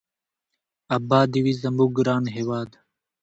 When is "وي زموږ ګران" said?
1.45-2.23